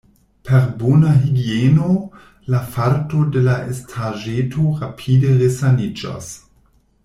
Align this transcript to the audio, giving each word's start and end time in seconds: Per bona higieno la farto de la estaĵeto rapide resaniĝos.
Per 0.47 0.63
bona 0.77 1.11
higieno 1.25 1.89
la 2.55 2.63
farto 2.77 3.21
de 3.37 3.43
la 3.49 3.59
estaĵeto 3.75 4.67
rapide 4.83 5.39
resaniĝos. 5.45 6.35